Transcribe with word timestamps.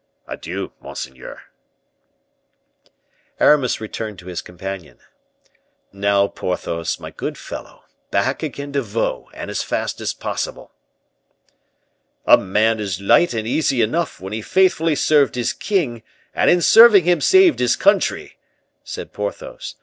Adieu, 0.27 0.71
monseigneur." 0.81 1.43
Aramis 3.39 3.79
returned 3.79 4.17
to 4.17 4.25
his 4.25 4.41
companion. 4.41 4.97
"Now, 5.93 6.27
Porthos, 6.27 6.99
my 6.99 7.11
good 7.11 7.37
fellow, 7.37 7.83
back 8.09 8.41
again 8.41 8.73
to 8.73 8.81
Vaux, 8.81 9.29
and 9.35 9.51
as 9.51 9.61
fast 9.61 10.01
as 10.01 10.15
possible." 10.15 10.71
"A 12.25 12.35
man 12.35 12.79
is 12.79 12.99
light 12.99 13.35
and 13.35 13.47
easy 13.47 13.83
enough, 13.83 14.19
when 14.19 14.33
he 14.33 14.39
has 14.41 14.47
faithfully 14.49 14.95
served 14.95 15.35
his 15.35 15.53
king; 15.53 16.01
and, 16.33 16.49
in 16.49 16.61
serving 16.63 17.03
him, 17.03 17.21
saved 17.21 17.59
his 17.59 17.75
country," 17.75 18.39
said 18.83 19.13
Porthos. 19.13 19.75